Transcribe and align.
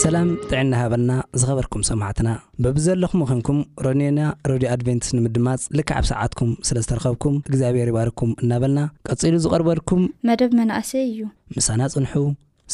ሰላም 0.00 0.28
ብጥዕና 0.42 0.72
ሃበልና 0.80 1.12
ዝኸበርኩም 1.40 1.82
ሰማዕትና 1.88 2.28
ብብዘለኹም 2.64 3.24
ኹንኩም 3.30 3.58
ሮኔና 3.84 4.20
ሮድዮ 4.50 4.68
ኣድቨንትስ 4.74 5.10
ንምድማፅ 5.16 5.62
ልከዓብ 5.78 6.04
ሰዓትኩም 6.12 6.52
ስለ 6.68 6.76
ዝተረኸብኩም 6.84 7.36
እግዚኣብሔር 7.50 7.90
ይባርኩም 7.92 8.32
እናበልና 8.44 8.82
ቀጺሉ 9.08 9.34
ዝቐርበልኩም 9.46 10.02
መደብ 10.30 10.54
መናእሰይ 10.60 11.04
እዩ 11.10 11.20
ምሳና 11.58 11.80
ጽንሑ 11.96 12.14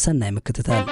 ሰናይ 0.04 0.32
ምክትታል 0.38 0.84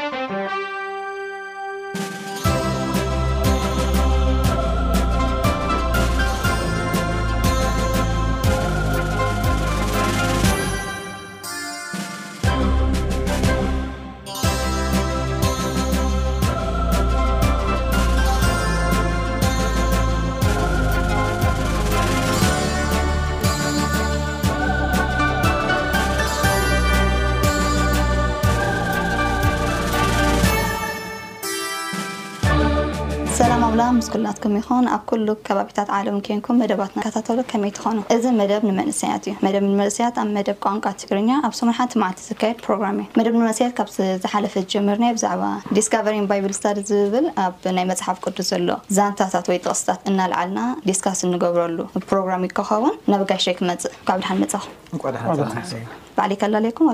ላም 34.25 34.55
ይን 34.57 34.87
ኣብ 34.95 35.03
ኩሉ 35.11 35.29
ከባቢታት 35.47 35.89
ዓለም 35.99 36.17
ኮንኩም 36.27 36.57
መደባት 36.63 36.93
ታተሉ 37.17 37.39
ከመይ 37.53 37.73
ትኮኑ 37.79 37.97
እዚ 38.15 38.25
መደብ 38.41 38.63
ንመንእስያት 38.69 39.25
እዩ 39.31 39.35
መደ 39.47 39.57
ንመእስያት 39.73 40.17
ኣብ 40.23 40.29
መደብ 40.37 40.57
ቋንቋ 40.67 40.85
ትግርኛ 41.01 41.31
ኣብ 41.49 41.55
ስሙን 41.59 41.77
ሓንቲ 41.79 41.95
መልቲ 42.03 42.21
ዝካየድ 42.29 42.59
ሮግራምእዩ 42.71 43.07
መደብ 43.19 43.35
ንመስያት 43.41 43.75
ካብ 43.81 43.89
ዝሓለፈ 44.25 44.55
ዝጀምርና 44.65 45.07
ብዛዕባ 45.19 45.43
ዲስካቨ 45.79 46.07
ባይ 46.33 46.41
ስታድ 46.61 46.81
ዝብል 46.93 47.29
ኣብ 47.45 47.55
ናይ 47.79 47.87
መፅሓፍ 47.93 48.19
ቅዱስ 48.27 48.49
ዘሎ 48.55 48.69
ዛንታታት 48.99 49.47
ወይ 49.53 49.61
ጥቕስታት 49.67 50.03
እናልዓልና 50.13 50.59
ዲስካስ 50.89 51.23
እንገብረሉ 51.29 51.79
ፕሮግራም 52.11 52.47
ይከኸውን 52.51 52.95
ናብጋሸይ 53.13 53.57
ክመፅእ 53.61 53.95
ድሓመፅኹም 54.25 56.05
ባሊ 56.19 56.31
ይከላለኩም 56.37 56.87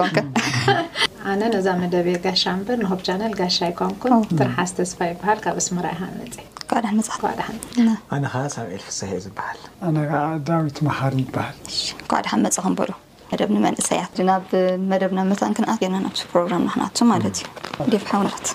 ኮንነ 0.01 1.55
ዛ 1.67 1.69
መብ 1.83 1.95
ጋ 2.25 2.29
ብ 4.01 4.03
ጋ 4.09 4.11
ን 4.19 4.21
ዝስፋ 4.77 4.99
ይ 5.09 5.13
ል 5.15 5.17
ፍሐ 5.23 5.33
ሃልዊት 6.03 6.35
ር 6.75 6.77
ሃልኳዕድ 12.33 12.39
መፅ 12.47 12.57
በ 12.79 12.81
መደብ 13.31 13.51
ንመንእሰያት 13.55 14.17
ናብ 14.29 14.45
መደብ 14.91 15.13
ናብ 15.17 15.27
መታንክኣት 15.33 15.81
ና 16.05 16.09
ፕሮግራም 16.33 16.65
ክናቱ 16.75 16.99
ማለት 17.13 17.37
እዩ 17.87 18.01
ሓውት 18.11 18.47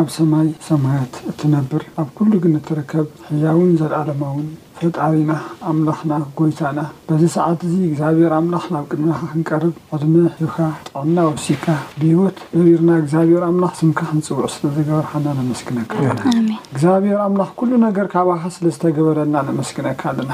ኣብ 0.00 0.08
ሰማይ 0.18 0.48
ሰማያት 0.70 1.14
እትነብር 1.32 1.82
ኣብ 2.02 2.08
ኩሉ 2.16 2.32
ግን 2.44 2.54
እትርከብ 2.60 3.08
ሕያውን 3.30 3.70
ዘለዓለማእውን 3.82 4.48
ፈጣሪና 4.78 5.32
ኣምላኽና 5.68 6.12
ጎይታና 6.38 6.80
በዚ 7.08 7.22
ሰዓት 7.34 7.60
እዙ 7.68 7.74
እግዚኣብሔር 7.90 8.32
ኣምላኽ 8.38 8.64
ናብ 8.74 8.84
ቅድሚካ 8.92 9.20
ክንቀርብ 9.30 9.74
ዕድሚ 9.96 10.14
ሕካ 10.40 10.56
ጥዕና 10.88 11.18
ወሲካ 11.28 11.64
ብሂይወት 12.00 12.38
በሪርና 12.54 12.90
እግዚኣብሔር 13.02 13.44
ኣምላኽ 13.48 13.72
ስምካ 13.80 14.00
ክንፅውዑ 14.10 14.46
ስለዘገበርኸና 14.56 15.26
ንመስግነካ 15.38 15.94
ኣለና 16.12 16.52
እግዚኣብሔር 16.72 17.18
ኣምላኽ 17.28 17.50
ኩሉ 17.62 17.72
ነገር 17.86 18.08
ካብኸ 18.16 18.44
ስለ 18.56 18.66
ዝተገበረና 18.74 19.34
ንመስግነካ 19.48 20.02
ኣለና 20.12 20.32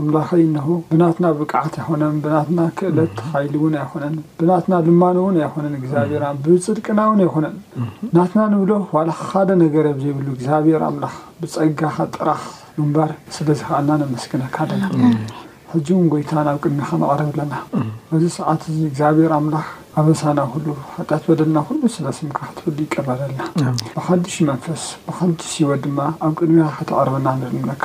ኣምላኸይ 0.00 0.44
ንሆ 0.56 0.66
ብናትና 0.90 1.26
ብቃዓት 1.42 1.76
ኣይኮነን 1.82 2.18
ብናትና 2.26 2.60
ክእለት 2.80 3.16
ኻይሊ 3.30 3.54
እውን 3.62 3.76
ኣይኮነን 3.84 4.16
ብናትና 4.42 4.74
ልማኖ 4.90 5.16
እውን 5.24 5.38
ኣይኮነን 5.46 5.74
እግዚኣብሔርና 5.80 6.30
ብፅድቅና 6.54 6.98
እውን 7.10 7.22
ኣይኮነን 7.28 7.56
ናትና 8.18 8.40
ንብሎ 8.54 8.72
ዋላ 8.98 9.08
ክካደ 9.22 9.48
ነገር 9.64 9.86
የብ 9.90 9.98
ዘይብሉ 10.04 10.26
እግዚኣብሔር 10.36 10.82
ኣምላኽ 10.90 11.16
ብፀጋኻ 11.42 11.96
ጥራኽ 12.14 12.44
ምንባር 12.82 13.10
ስለ 13.34 13.48
ዝክኣና 13.60 13.90
ንመስግነካ 14.00 14.56
ኣለና 14.64 14.84
ሕጂእውን 15.70 16.06
ጎይታ 16.12 16.30
ናብ 16.46 16.56
ቅድሚ 16.64 16.78
ክነቐረብ 16.88 17.20
ኣለና 17.32 17.54
በዚ 18.10 18.24
ሰዓት 18.36 18.60
እዚ 18.70 18.78
እግዚኣብሔር 18.90 19.32
ኣምላኽ 19.38 19.66
ኣበሳና 20.00 20.38
ሁሉ 20.54 20.66
ሃጢት 20.96 21.22
በደልና 21.28 21.58
ኩሉ 21.68 21.80
ስለስምካ 21.96 22.38
ክትፍሉ 22.48 22.76
ይቀባለለና 22.86 23.42
ብካዱሽ 23.96 24.36
መንፈስ 24.50 24.82
ብካዱሽ 25.06 25.54
ሂወ 25.62 25.70
ድማ 25.84 26.00
ኣብ 26.26 26.34
ቅድሚ 26.40 26.58
ከተቐርበና 26.78 27.26
ንርምነካ 27.40 27.84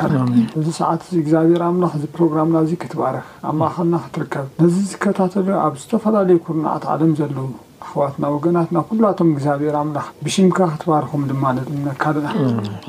በዚ 0.55 0.67
ሰዓት 0.81 1.01
ዚ 1.13 1.17
እግዚኣብሔር 1.23 1.63
ኣምላኽ 1.71 1.93
ዚ 2.03 2.13
ፕሮግራምና 2.17 2.57
ዚ 2.69 2.73
ክትበረክ 2.83 3.25
ኣብ 3.49 3.55
ማእኸልና 3.63 3.95
ክትርከብ 4.05 4.45
ነዚ 4.61 4.75
ዝከታተሉዩ 4.91 5.57
ኣብ 5.65 5.75
ዝተፈላለዩ 5.83 6.39
ኩናዓት 6.49 6.85
ዓለም 6.95 7.13
ዘለዉ 7.21 7.49
ኣክዋትና 7.81 8.23
ወገናት 8.33 8.69
ናብ 8.75 8.85
ኩላቶም 8.89 9.29
እግዚኣብሔር 9.33 9.75
ኣምላኽ 9.81 10.07
ብሽምካ 10.25 10.57
ክትባርኩም 10.71 11.21
ድማ 11.29 11.43
ነካልና 11.85 12.27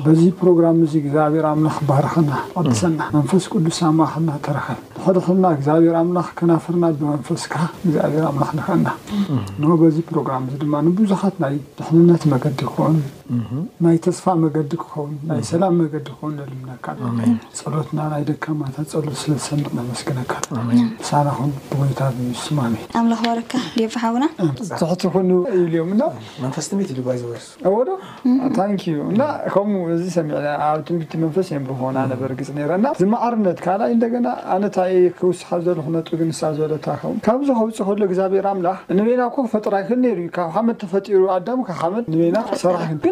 በዚ 0.05 0.21
ፕሮግራም 0.39 0.77
እዙ 0.85 0.93
እግዚኣብሔር 1.01 1.45
ኣምላኽ 1.51 1.77
ባረኸና 1.89 2.31
ተቀዲሰና 2.53 3.01
መንፈስ 3.15 3.45
ቅዱሳ 3.53 3.79
ማእኸልና 3.99 4.31
ተረከል 4.47 4.79
ንኸደክልና 4.99 5.45
እግዚኣብሔር 5.57 5.95
ኣምላኽ 6.01 6.29
ከናፍርና 6.41 6.85
ብመንፈስካ 7.01 7.53
እግዚኣብሔር 7.85 8.25
ኣምላኽ 8.31 8.51
ንኽእና 8.59 8.87
ን 9.63 9.71
በዚ 9.83 9.97
ፕሮግራም 10.11 10.45
እ 10.55 10.59
ድማ 10.63 10.75
ንብዙሓት 10.89 11.37
ናይ 11.45 11.55
ድሕንነት 11.79 12.25
መገዲ 12.33 12.59
ክኸን 12.71 12.97
ናይ 13.83 13.97
ተስፋ 14.05 14.25
መገዲ 14.43 14.71
ክኸን 14.81 15.11
ናይ 15.29 15.41
ሰላ 15.49 15.63
መገዲ 15.81 16.07
ክን 16.19 16.33
ልምል 16.49 16.71
ፀሎትይ 17.59 18.23
ደማ 18.45 18.65
ሎ 19.05 19.13
ስለሰ 19.21 19.45
መስግነካልና 19.89 20.57
ብታ 21.79 22.01
ስኣላ 22.47 23.15
ዋካ 23.37 23.53
ፋሓና 23.95 24.25
ዝሕ 24.81 25.15
ብዮምንፈ 25.15 26.57
ንቢ 26.73 26.81
ይዝዎዶ 27.15 27.89
ከ 29.53 29.63
እዚ 29.95 30.03
ሰሚዕ 30.17 30.35
ኣብ 30.67 30.79
ትንቢቲ 30.87 31.11
መንፈስ 31.23 31.47
እኮበርግፅ 31.59 32.51
ረ 32.73 32.79
ዝማዕርነት 33.01 33.57
ካይ 33.67 33.93
ደ 34.03 34.23
ኣነታ 34.57 34.77
ክውሳሓ 35.19 35.51
ዘን 35.67 35.81
ለ 36.73 36.77
ካብዝከውፅከሎ 37.27 38.01
ግዚኣብሔር 38.11 38.47
ምላ 38.59 38.69
ንቤና 38.99 39.21
ክፈጥራ 39.37 39.73
ይክእ 39.83 40.03
ዩ 40.23 40.29
ካብ 40.37 40.49
ሓመድ 40.57 40.77
ተፈሩ 40.83 41.21
ኣ 41.37 41.39
ብ 41.47 42.05
መድ 42.13 42.21
ናሰ 42.35 42.63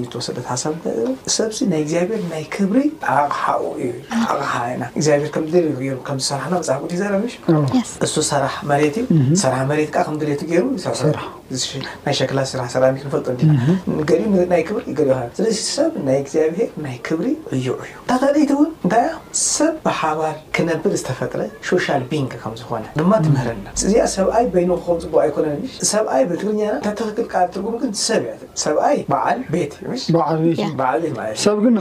ንፈ 0.00 0.56
ሰ 1.34 1.48
ሰ 1.50 1.64
ይ 1.74 2.04
ብሪ 2.08 2.42
ቕ 2.54 2.66
ዩ 5.86 5.96
ቕ 6.08 6.18
ራዘ 6.52 6.68
ሰራ 8.30 8.46
መ 9.70 9.80
ዩ 9.80 10.60
ራ 11.18 11.30
ናይ 12.06 12.14
ሸክላ 12.18 12.40
ስራሕ 12.50 12.68
ሰላ 12.74 12.84
ክፈልጥይ 13.02 13.48
ብ 14.98 15.02
ለሰብ 15.46 15.92
ናይ 16.08 16.18
ግኣብሄር 16.30 16.68
ናይ 16.84 16.96
ክብሪ 17.06 17.28
ዕይዑ 17.56 17.74
እዩታካቲ 17.84 18.36
ታ 18.92 18.94
ሰብ 19.54 19.74
ብሓባር 19.86 20.34
ክነብር 20.56 20.92
ዝፈጥረ 21.02 21.40
ሶል 21.68 22.02
ን 22.24 22.26
ዝኾነ 22.62 22.84
ማ 23.12 23.14
ትምር 23.26 23.46
ዚኣ 23.92 24.02
ሰብኣይ 24.16 24.44
ይም 24.62 24.70
ፅቡቅ 24.88 25.12
ኮነ 25.36 25.46
ሰብይ 25.92 26.22
ብትርኛ 26.30 26.60
ል 26.86 26.88
ጉም 27.66 27.76
ብሰይ 27.94 28.96
በዓቤትቤሰግን 30.80 31.76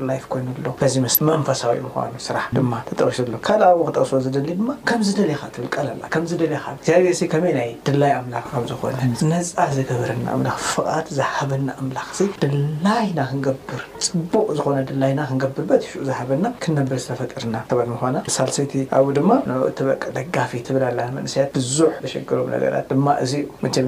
ይኑኣሎዚመንፈሳዊ 0.00 1.78
ኑ 1.84 1.88
ስራሕ 2.26 2.44
ድማ 2.56 2.72
ተጠቂሱ 2.88 3.18
ሎ 3.32 3.38
ካል 3.46 3.60
ኣብ 3.68 3.78
ክጠቅስዎ 3.88 4.18
ዝደሊ 4.26 4.48
ድማ 4.58 4.70
ከምዝደለካ 4.88 5.42
ትብል 5.54 5.66
ቀልላ 5.76 6.02
ከምዝደለካ 6.14 6.64
ብ 6.78 7.28
ከመይ 7.32 7.52
ናይ 7.58 7.70
ድላይ 7.88 8.12
ኣምላክ 8.18 8.46
ዝኾነ 8.70 8.98
ዝነፃ 9.20 9.60
ዝገበረና 9.76 10.48
ፍቃት 10.74 11.08
ዝሃበና 11.18 11.68
ኣምላኽ 11.82 12.08
ድላይና 12.44 13.20
ክንገብር 13.32 13.80
ፅቡቅ 14.08 14.46
ዝኾነ 14.58 14.78
ድላይና 14.90 15.20
ክንገብርበት 15.30 15.82
ሽ 15.88 15.94
ዝሃበና 16.10 16.44
ክነብር 16.64 16.98
ዝተፈጠርና 17.04 17.56
ት 17.72 17.80
ምኳና 17.94 18.16
ሳልሲይቲ 18.36 18.74
ኣ 19.00 19.02
ድማ 19.18 19.30
ንኡ 19.50 19.64
ተበቀ 19.80 20.02
ደጋፊ 20.18 20.52
ትብል 20.68 20.84
ኣለ 20.90 20.98
መንስያት 21.18 21.50
ብዙሕ 21.58 21.92
ዘሸግሮም 22.06 22.50
ነገራት 22.56 22.86
ድማ 22.94 23.06
እዚዩ 23.26 23.44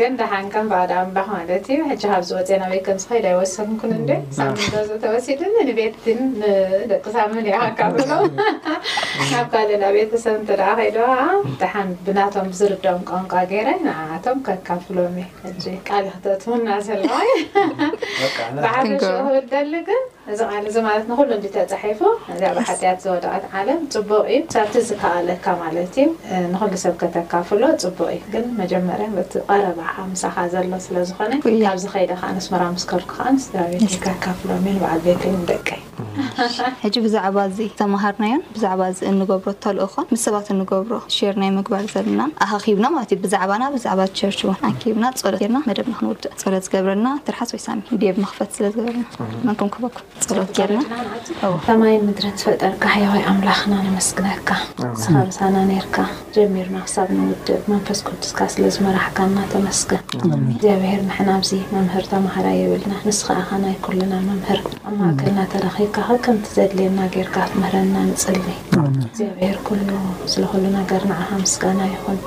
ገንዳሓን 0.00 0.46
ከ 0.54 0.60
በደ 0.70 0.92
ኣምላኽ 1.02 1.26
ማለት 1.36 1.66
እዩ 1.72 1.80
ሕ 1.88 1.94
ካብ 2.10 2.22
ዝወፅና 2.28 2.62
ቤከም 2.72 2.98
ዝከዶ 3.02 3.26
ኣይወሰኩን 3.32 3.92
ሳተወሲድ 4.38 5.42
ንቤትን 5.68 6.20
ንደቂ 6.40 7.04
ሳመን 7.16 7.46
ሃካፍሎም 7.64 8.26
ካብ 9.30 9.46
ካልና 9.52 9.84
ቤተሰብ 9.96 10.36
እተ 10.42 10.50
ከይዶ 10.80 10.98
ሓን 11.74 11.90
ብናቶም 12.08 12.48
ብዝርደኦም 12.54 13.04
ቋንቋ 13.12 13.32
ገይረ 13.52 13.68
ንቶም 13.86 14.40
ከካፍሎም 14.48 15.16
እ 15.24 15.28
ቃሊእ 15.88 16.14
ክተትሙና 16.16 16.68
ዘለዩ 16.88 17.14
ብዓን 18.60 18.92
ክብል 19.06 19.40
ደሊግን 19.54 20.04
እዚ 20.34 20.40
ቃል 20.52 20.64
እዚ 20.68 20.76
ማለት 20.86 21.04
ንኩሉ 21.10 21.28
ንዲ 21.38 21.48
ተፃሒፉ 21.72 22.00
ዕ 22.36 22.48
ሓጢያት 22.68 22.98
ዝወደቀት 23.04 23.44
ዓለም 23.58 23.78
ፅቡቅ 23.94 24.22
እዩ 24.34 24.38
ሰብቲ 24.54 24.74
ዝከኣለካ 24.88 25.46
ማለት 25.62 25.94
እዩ 26.02 26.06
ንኩሉ 26.52 26.72
ሰብ 26.84 26.94
ከተካፍሎ 27.02 27.62
ፅቡቅ 27.84 28.08
እዩ 28.14 28.22
ግን 28.32 28.46
መጀመርያ 28.60 29.08
በቲ 29.18 29.32
ቀረባ 29.50 29.80
ምሳካ 30.12 30.36
ዘሎ 30.54 30.72
ስለዝኾነ 30.86 31.32
ካብዚ 31.66 31.84
ከይደከ 31.94 32.22
ንስመራዊ 32.38 32.70
ምስከርኩ 32.78 33.10
ከዓ 33.20 33.28
ስራቤ 33.46 33.72
ዝካፍሎም 33.94 34.66
እዩ 34.72 34.80
ባዓል 34.84 35.00
ዘት 35.06 35.22
ንደቀ 35.42 35.68
ዩ 35.76 35.78
ሕጂ 36.82 36.94
ብዛዕባ 37.06 37.36
እዚ 37.50 37.58
ተምሃርናዮን 37.80 38.42
ብዛዕባ 38.56 38.82
ዚ 38.96 39.00
እንገብሮ 39.12 39.48
ተልኦ 39.66 39.86
ክኮን 39.92 40.06
ምስ 40.14 40.22
ሰባት 40.28 40.48
እንገብሮ 40.54 40.92
ሸር 41.16 41.34
ናይ 41.42 41.50
ምግባር 41.58 41.86
ዘለናን 41.94 42.32
ኣኣኪብና 42.46 42.86
ማለት 42.96 43.10
እዩ 43.14 43.20
ብዛዕባና 43.26 43.62
ብዛዕባ 43.76 44.00
ቸርች 44.20 44.40
እውን 44.46 44.60
ኣኪብና 44.72 45.04
ፀሎት 45.22 45.44
ና 45.56 45.60
መደብንክንውድእ 45.70 46.36
ፀሎት 46.44 46.66
ዝገብረና 46.68 47.10
ትርሓስ 47.28 47.52
ወይሳሚ 47.56 47.80
ብመክፈት 48.04 48.52
ስለዝገበረና 48.58 49.04
መንኩም 49.48 49.70
ከህበኩም 49.76 50.14
ሎትከማይ 50.36 51.94
ምድሪ 52.04 52.26
ዝፈጠርካ 52.40 52.84
ያዋይ 53.02 53.22
ኣምላኽና 53.30 53.74
ንመስግነካ 53.86 54.48
ንስኻ 54.84 55.12
ብሳና 55.28 55.56
ርካ 55.84 55.96
ጀሚርና 56.36 56.76
ክሳብ 56.86 57.08
ንውድብ 57.16 57.62
መንፈስ 57.72 58.00
ኩዱስካ 58.06 58.38
ስለ 58.54 58.64
ዝመራሕካ 58.76 59.18
እናተመስግን 59.30 60.02
ዚኣብሄር 60.62 61.00
ንሕና 61.08 61.28
ኣዚ 61.40 61.50
መምህር 61.74 62.06
ተማሃራ 62.12 62.46
ይብልና 62.60 62.94
ንስከ 63.08 63.28
ኣኸ 63.42 63.50
ናይ 63.64 63.76
ኩልና 63.86 64.14
መምር 64.28 64.58
ኣ 64.88 64.94
ማከልና 65.00 65.38
ተብካኸ 65.52 66.18
ከምቲ 66.26 66.46
ዘድልየና 66.58 66.98
ገርካ 67.16 67.36
ምህረና 67.60 67.94
ንፅሊ 68.10 68.36
ግዚኣብሄር 68.86 69.56
ኩሉ 69.68 69.88
ስለክሉ 70.32 70.64
ነገር 70.78 71.02
ንዓኻ 71.12 71.28
ምስጋና 71.44 71.80
ይኹን 71.92 72.18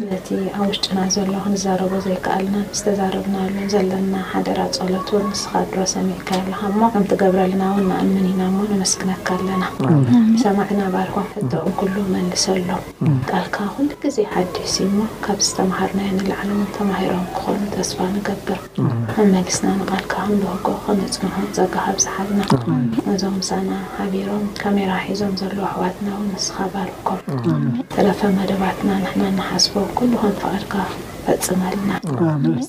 ስለቲ 0.00 0.28
ኣብ 0.58 0.66
ውሽጢና 0.72 0.98
ዘሎ 1.16 1.30
ክንዛረቦ 1.46 1.92
ዘይከኣልና 2.08 2.56
ዝተዛረብና 2.78 3.34
ኣሉ 3.46 3.56
ዘለና 3.76 4.14
ሓደራ 4.32 4.58
ፀሎት 4.80 5.08
ንስኻ 5.30 5.52
ድሮ 5.72 5.80
ሰሚዕካ 5.96 6.28
ኣለካ 6.40 7.19
ገብረልና 7.20 7.62
እውን 7.70 7.86
መኣምንኢና 7.88 8.42
ሞ 8.52 8.58
ንመስግነካ 8.68 9.26
ኣለና 9.38 9.64
ንሰማዕና 10.34 10.82
ባልኮም 10.94 11.26
ፈቶቅ 11.32 11.64
ኩሉ 11.80 11.94
መልስ 12.12 12.44
ኣሎ 12.52 12.68
ቃልካ 13.30 13.56
ኩሉ 13.74 13.88
ግዜ 14.04 14.18
ሓዲሲ 14.34 14.74
እሞ 14.86 14.96
ካብ 15.24 15.38
ዝተማሃርናዮ 15.46 16.08
ንላዕለውን 16.18 16.70
ተማሂሮም 16.76 17.26
ክኾኑ 17.36 17.58
ተስፋ 17.74 17.98
ንገብር 18.14 18.60
ኣብመልስና 18.84 19.74
ንቓልካ 19.80 20.14
ክንደህጎ 20.30 20.68
ከመፅ 20.86 21.44
ዘጋ 21.58 21.74
ካብዝሓብና 21.88 22.40
እዞም 23.14 23.36
ምሳና 23.40 23.70
ሓቢሮም 23.98 24.46
ካሜራ 24.62 24.90
ሒዞም 25.08 25.34
ዘለዉ 25.42 25.60
ኣሕዋትና 25.72 26.08
እውን 26.16 26.26
ንስኻ 26.34 26.56
ባልኮም 26.76 27.20
ተረፈ 27.96 28.22
መደባትና 28.40 28.90
ንሕና 29.04 29.24
እናሓስቦ 29.34 29.74
ኩሉ 30.00 30.12
ከንፍቀድካ 30.24 30.74
ፈፅመልና 31.26 31.90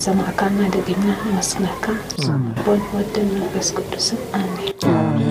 ሰማእካ 0.04 0.40
ማደግና 0.56 1.06
መስመርካ 1.36 1.86
ን 2.44 2.78
ወደ 2.98 3.14
መበስ 3.32 3.70
ቅዱስም 3.78 4.20
ኣሜን 4.42 5.21